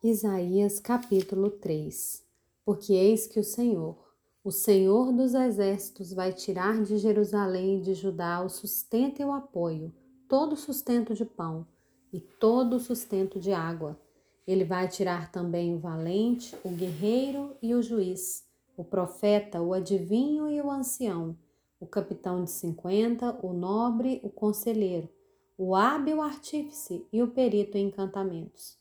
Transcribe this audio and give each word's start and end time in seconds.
Isaías 0.00 0.78
capítulo 0.78 1.50
3 1.50 2.24
Porque 2.64 2.92
eis 2.92 3.26
que 3.26 3.40
o 3.40 3.42
Senhor, 3.42 3.98
o 4.44 4.52
Senhor 4.52 5.12
dos 5.12 5.34
exércitos, 5.34 6.12
vai 6.12 6.32
tirar 6.32 6.80
de 6.84 6.98
Jerusalém 6.98 7.78
e 7.78 7.80
de 7.80 7.94
Judá 7.94 8.40
o 8.40 8.48
sustento 8.48 9.20
e 9.20 9.24
o 9.24 9.32
apoio, 9.32 9.92
todo 10.28 10.52
o 10.52 10.56
sustento 10.56 11.14
de 11.14 11.24
pão 11.24 11.66
e 12.12 12.20
todo 12.20 12.76
o 12.76 12.80
sustento 12.80 13.40
de 13.40 13.50
água. 13.50 14.00
Ele 14.46 14.64
vai 14.64 14.86
tirar 14.86 15.32
também 15.32 15.74
o 15.74 15.80
valente, 15.80 16.54
o 16.62 16.68
guerreiro 16.68 17.56
e 17.60 17.74
o 17.74 17.82
juiz, 17.82 18.46
o 18.76 18.84
profeta, 18.84 19.60
o 19.60 19.74
adivinho 19.74 20.48
e 20.48 20.60
o 20.60 20.70
ancião, 20.70 21.36
o 21.80 21.88
capitão 21.88 22.44
de 22.44 22.52
cinquenta, 22.52 23.36
o 23.42 23.52
nobre, 23.52 24.20
o 24.22 24.30
conselheiro, 24.30 25.08
o 25.56 25.74
hábil 25.74 26.22
artífice 26.22 27.04
e 27.12 27.20
o 27.20 27.26
perito 27.26 27.76
em 27.76 27.88
encantamentos 27.88 28.77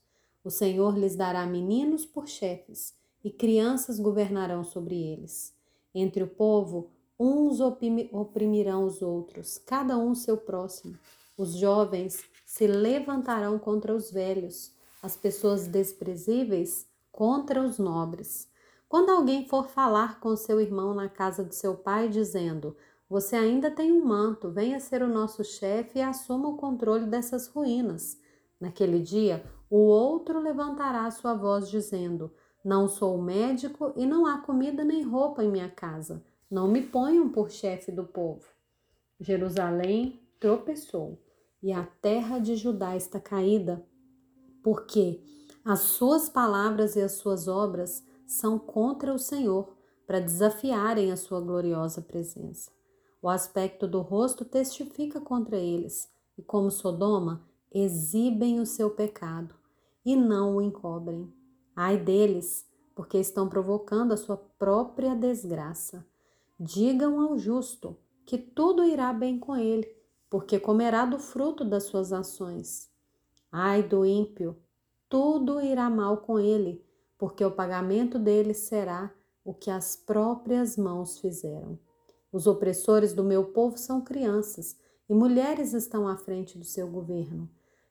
o 0.47 0.49
Senhor 0.49 0.97
lhes 0.97 1.13
dará 1.13 1.45
meninos 1.45 2.05
por 2.05 2.25
chefes, 2.25 2.95
e 3.21 3.29
crianças 3.29 3.99
governarão 3.99 4.63
sobre 4.63 4.95
eles. 4.95 5.53
Entre 5.93 6.23
o 6.23 6.27
povo, 6.27 6.89
uns 7.19 7.59
oprimirão 7.59 8.85
os 8.85 9.01
outros, 9.01 9.57
cada 9.57 9.97
um 9.97 10.15
seu 10.15 10.37
próximo. 10.37 10.97
Os 11.37 11.53
jovens 11.55 12.23
se 12.45 12.65
levantarão 12.65 13.59
contra 13.59 13.93
os 13.93 14.09
velhos, 14.09 14.71
as 15.03 15.17
pessoas 15.17 15.67
desprezíveis 15.67 16.87
contra 17.11 17.61
os 17.61 17.77
nobres. 17.77 18.47
Quando 18.87 19.09
alguém 19.09 19.45
for 19.49 19.67
falar 19.67 20.21
com 20.21 20.33
seu 20.37 20.61
irmão 20.61 20.93
na 20.93 21.09
casa 21.09 21.43
de 21.43 21.55
seu 21.55 21.75
pai, 21.75 22.07
dizendo: 22.07 22.73
Você 23.09 23.35
ainda 23.35 23.69
tem 23.69 23.91
um 23.91 24.05
manto, 24.05 24.49
venha 24.49 24.79
ser 24.79 25.03
o 25.03 25.09
nosso 25.09 25.43
chefe 25.43 25.99
e 25.99 26.01
assuma 26.01 26.47
o 26.47 26.55
controle 26.55 27.05
dessas 27.05 27.47
ruínas. 27.47 28.17
Naquele 28.59 28.99
dia, 28.99 29.43
o 29.69 29.77
outro 29.77 30.39
levantará 30.39 31.09
sua 31.11 31.33
voz, 31.33 31.69
dizendo: 31.69 32.31
Não 32.63 32.87
sou 32.87 33.21
médico 33.21 33.93
e 33.95 34.05
não 34.05 34.25
há 34.25 34.39
comida 34.39 34.83
nem 34.83 35.03
roupa 35.03 35.43
em 35.43 35.51
minha 35.51 35.69
casa. 35.69 36.23
Não 36.49 36.67
me 36.67 36.81
ponham 36.81 37.29
por 37.29 37.51
chefe 37.51 37.91
do 37.91 38.05
povo. 38.05 38.45
Jerusalém 39.19 40.21
tropeçou 40.39 41.19
e 41.61 41.71
a 41.71 41.83
terra 41.83 42.39
de 42.39 42.55
Judá 42.55 42.95
está 42.95 43.19
caída, 43.19 43.83
porque 44.63 45.21
as 45.65 45.79
suas 45.79 46.29
palavras 46.29 46.95
e 46.95 47.01
as 47.01 47.13
suas 47.13 47.47
obras 47.47 48.05
são 48.25 48.59
contra 48.59 49.13
o 49.13 49.19
Senhor, 49.19 49.75
para 50.05 50.21
desafiarem 50.21 51.11
a 51.11 51.17
sua 51.17 51.41
gloriosa 51.41 52.01
presença. 52.01 52.71
O 53.21 53.27
aspecto 53.27 53.85
do 53.85 53.99
rosto 53.99 54.45
testifica 54.45 55.19
contra 55.19 55.57
eles, 55.57 56.09
e 56.37 56.41
como 56.41 56.71
Sodoma, 56.71 57.45
exibem 57.71 58.59
o 58.59 58.65
seu 58.65 58.89
pecado 58.89 59.55
e 60.05 60.15
não 60.15 60.55
o 60.55 60.61
encobrem. 60.61 61.31
Ai 61.75 61.97
deles, 61.97 62.65
porque 62.95 63.17
estão 63.17 63.47
provocando 63.47 64.13
a 64.13 64.17
sua 64.17 64.37
própria 64.37 65.15
desgraça. 65.15 66.05
Digam 66.59 67.19
ao 67.19 67.37
justo 67.37 67.95
que 68.25 68.37
tudo 68.37 68.83
irá 68.83 69.13
bem 69.13 69.37
com 69.37 69.55
ele, 69.55 69.87
porque 70.29 70.59
comerá 70.59 71.05
do 71.05 71.19
fruto 71.19 71.63
das 71.63 71.83
suas 71.83 72.11
ações. 72.11 72.89
Ai 73.51 73.83
do 73.83 74.05
ímpio, 74.05 74.57
tudo 75.09 75.61
irá 75.61 75.89
mal 75.89 76.17
com 76.17 76.39
ele, 76.39 76.83
porque 77.17 77.43
o 77.43 77.51
pagamento 77.51 78.17
dele 78.19 78.53
será 78.53 79.13
o 79.45 79.53
que 79.53 79.69
as 79.69 79.95
próprias 79.95 80.75
mãos 80.75 81.19
fizeram. 81.19 81.79
Os 82.31 82.47
opressores 82.47 83.13
do 83.13 83.23
meu 83.23 83.45
povo 83.45 83.77
são 83.77 84.01
crianças, 84.01 84.77
e 85.09 85.13
mulheres 85.13 85.73
estão 85.73 86.07
à 86.07 86.17
frente 86.17 86.57
do 86.57 86.65
seu 86.65 86.87
governo. 86.87 87.49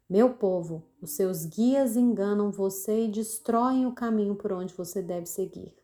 Meu 0.08 0.34
povo, 0.34 0.84
os 1.02 1.12
seus 1.16 1.44
guias 1.44 1.96
enganam 1.96 2.52
você 2.52 3.06
e 3.06 3.10
destroem 3.10 3.86
o 3.86 3.92
caminho 3.92 4.36
por 4.36 4.52
onde 4.52 4.72
você 4.72 5.02
deve 5.02 5.26
seguir. 5.26 5.74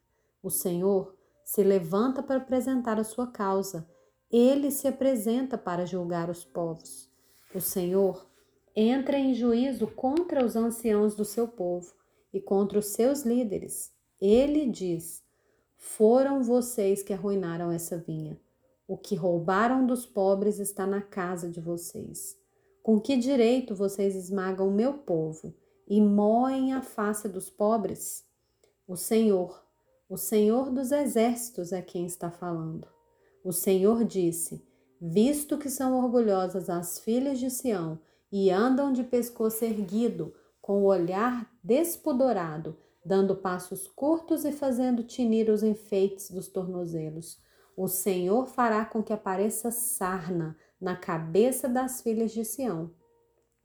O 0.41 0.49
Senhor 0.49 1.17
se 1.45 1.65
levanta 1.65 2.23
para 2.23 2.37
apresentar 2.37 3.01
a 3.01 3.05
sua 3.05 3.27
causa. 3.27 3.89
Ele 4.31 4.71
se 4.71 4.87
apresenta 4.87 5.59
para 5.59 5.85
julgar 5.85 6.31
os 6.31 6.45
povos. 6.45 7.11
O 7.53 7.61
Senhor 7.61 8.25
entra 8.77 9.19
em 9.19 9.35
juízo 9.35 9.89
contra 9.89 10.45
os 10.45 10.55
anciãos 10.55 11.17
do 11.17 11.25
seu 11.25 11.49
povo 11.49 11.93
e 12.33 12.41
contra 12.41 12.79
os 12.79 12.87
seus 12.87 13.25
líderes. 13.25 13.93
Ele 14.21 14.71
diz: 14.71 15.23
Foram 15.77 16.45
vocês 16.45 17.03
que 17.03 17.13
arruinaram 17.13 17.73
essa 17.73 17.99
vinha. 17.99 18.41
O 18.87 18.97
que 18.97 19.17
roubaram 19.17 19.85
dos 19.85 20.07
pobres 20.07 20.61
está 20.61 20.87
na 20.87 21.03
casa 21.03 21.51
de 21.51 21.61
vocês. 21.61 22.41
Com 22.83 23.01
que 23.01 23.17
direito 23.17 23.77
vocês 23.77 24.17
esmagam 24.17 24.67
o 24.67 24.73
meu 24.73 24.95
povo 24.95 25.55
e 25.87 26.01
moem 26.01 26.73
a 26.73 26.83
face 26.83 27.29
dos 27.29 27.49
pobres? 27.49 28.25
O 28.89 28.97
Senhor, 28.97 29.65
o 30.09 30.17
Senhor 30.17 30.69
dos 30.69 30.91
exércitos 30.91 31.73
é 31.73 31.81
quem 31.81 32.05
está 32.05 32.29
falando. 32.29 32.89
O 33.45 33.53
Senhor 33.53 34.05
disse: 34.05 34.67
Visto 35.01 35.57
que 35.57 35.71
são 35.71 35.97
orgulhosas 35.97 36.69
as 36.69 36.99
filhas 36.99 37.39
de 37.39 37.51
Sião 37.51 38.01
e 38.33 38.51
andam 38.51 38.93
de 38.93 39.05
pescoço 39.05 39.65
erguido, 39.65 40.35
com 40.61 40.83
o 40.83 40.87
olhar 40.87 41.49
despudorado, 41.63 42.77
dando 43.05 43.37
passos 43.37 43.87
curtos 43.87 44.45
e 44.45 44.51
fazendo 44.51 45.05
tinir 45.05 45.51
os 45.51 45.63
enfeites 45.63 46.31
dos 46.31 46.49
tornozelos. 46.49 47.41
O 47.77 47.89
Senhor 47.89 48.47
fará 48.47 48.85
com 48.85 49.03
que 49.03 49.13
apareça 49.13 49.71
sarna 49.71 50.57
na 50.81 50.97
cabeça 50.97 51.69
das 51.69 52.03
filhas 52.03 52.33
de 52.33 52.45
Sião. 52.45 52.91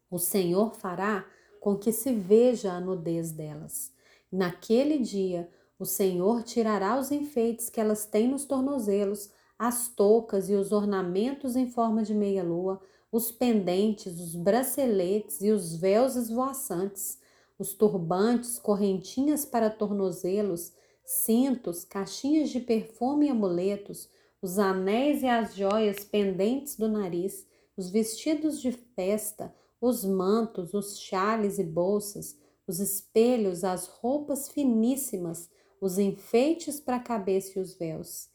O 0.10 0.18
Senhor 0.18 0.74
fará 0.76 1.26
com 1.60 1.76
que 1.78 1.92
se 1.92 2.14
veja 2.14 2.72
a 2.72 2.80
nudez 2.80 3.32
delas. 3.32 3.92
Naquele 4.32 5.00
dia, 5.00 5.50
o 5.80 5.86
Senhor 5.86 6.44
tirará 6.44 6.98
os 6.98 7.12
enfeites 7.12 7.70
que 7.70 7.80
elas 7.80 8.06
têm 8.06 8.28
nos 8.28 8.46
tornozelos, 8.46 9.32
as 9.60 9.88
toucas 9.88 10.50
e 10.50 10.54
os 10.54 10.72
ornamentos 10.72 11.56
em 11.56 11.70
forma 11.70 12.04
de 12.04 12.14
meia-lua, 12.14 12.80
os 13.12 13.32
pendentes, 13.32 14.20
os 14.20 14.36
braceletes 14.36 15.42
e 15.42 15.52
os 15.52 15.76
véus 15.76 16.16
esvoaçantes, 16.16 17.20
os 17.58 17.74
turbantes, 17.74 18.60
correntinhas 18.60 19.46
para 19.46 19.70
tornozelos, 19.70 20.74
cintos, 21.08 21.86
caixinhas 21.86 22.50
de 22.50 22.60
perfume 22.60 23.28
e 23.28 23.30
amuletos, 23.30 24.10
os 24.42 24.60
anéis 24.60 25.24
e 25.24 25.28
as 25.28 25.56
joias 25.56 26.04
pendentes 26.04 26.76
do 26.76 26.90
nariz, 26.90 27.48
os 27.78 27.90
vestidos 27.90 28.60
de 28.60 28.74
festa, 28.74 29.56
os 29.80 30.04
mantos, 30.04 30.74
os 30.74 31.00
chales 31.00 31.60
e 31.60 31.64
bolsas, 31.64 32.38
os 32.68 32.82
espelhos, 32.82 33.64
as 33.64 33.88
roupas 33.88 34.50
finíssimas, 34.50 35.50
os 35.80 35.98
enfeites 35.98 36.80
para 36.80 36.98
a 36.98 37.04
cabeça 37.04 37.58
e 37.58 37.62
os 37.62 37.74
véus. 37.74 38.30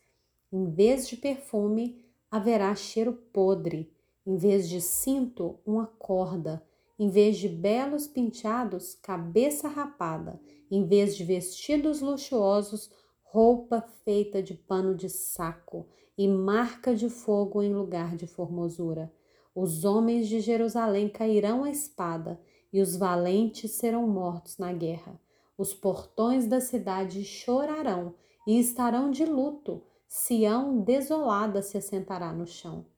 Em 0.50 0.70
vez 0.70 1.06
de 1.06 1.16
perfume, 1.18 2.02
haverá 2.30 2.74
cheiro 2.74 3.12
podre, 3.12 3.92
em 4.24 4.36
vez 4.36 4.66
de 4.66 4.80
cinto, 4.80 5.60
uma 5.66 5.86
corda, 5.86 6.64
em 7.02 7.08
vez 7.08 7.36
de 7.36 7.48
belos 7.48 8.06
penteados, 8.06 8.94
cabeça 8.94 9.66
rapada, 9.66 10.40
em 10.70 10.86
vez 10.86 11.16
de 11.16 11.24
vestidos 11.24 12.00
luxuosos, 12.00 12.92
roupa 13.24 13.80
feita 14.04 14.40
de 14.40 14.54
pano 14.54 14.94
de 14.94 15.08
saco 15.08 15.88
e 16.16 16.28
marca 16.28 16.94
de 16.94 17.10
fogo 17.10 17.60
em 17.60 17.74
lugar 17.74 18.14
de 18.14 18.28
formosura. 18.28 19.12
Os 19.52 19.84
homens 19.84 20.28
de 20.28 20.38
Jerusalém 20.38 21.08
cairão 21.08 21.64
à 21.64 21.70
espada 21.70 22.40
e 22.72 22.80
os 22.80 22.94
valentes 22.94 23.72
serão 23.72 24.06
mortos 24.06 24.56
na 24.56 24.72
guerra. 24.72 25.20
Os 25.58 25.74
portões 25.74 26.46
da 26.46 26.60
cidade 26.60 27.24
chorarão 27.24 28.14
e 28.46 28.60
estarão 28.60 29.10
de 29.10 29.24
luto. 29.24 29.82
Sião 30.06 30.78
desolada 30.78 31.62
se 31.62 31.76
assentará 31.76 32.32
no 32.32 32.46
chão. 32.46 32.91